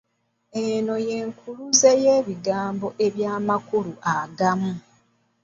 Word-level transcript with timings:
Eno 0.63 0.93
nkuluze 1.29 1.91
ya 2.05 2.17
bigambo 2.27 2.87
eby’amakulu 3.05 3.93
agamu. 4.17 4.73